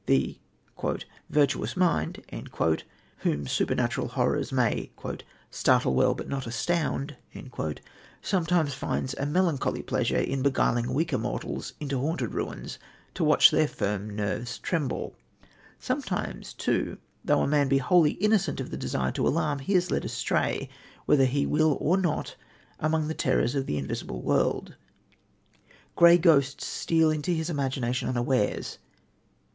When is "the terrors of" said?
23.07-23.67